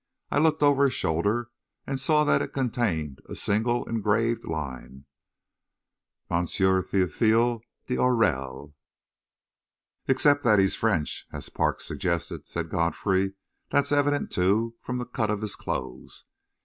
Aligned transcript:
I 0.31 0.39
looked 0.39 0.63
over 0.63 0.85
his 0.85 0.95
shoulder 0.95 1.51
and 1.85 1.99
saw 1.99 2.23
that 2.23 2.41
it 2.41 2.53
contained 2.53 3.19
a 3.29 3.35
single 3.35 3.85
engraved 3.87 4.43
line: 4.45 5.05
M. 6.27 6.45
THÉOPHILE 6.45 7.61
D'AURELLE 7.85 8.73
"Except 10.07 10.43
that 10.43 10.57
he's 10.57 10.75
French, 10.75 11.27
as 11.31 11.49
Parks 11.49 11.85
suggested," 11.85 12.47
said 12.47 12.71
Godfrey. 12.71 13.35
"That's 13.69 13.91
evident, 13.91 14.31
too, 14.31 14.73
from 14.81 14.97
the 14.97 15.05
cut 15.05 15.29
of 15.29 15.41
his 15.43 15.55
clothes." 15.55 16.23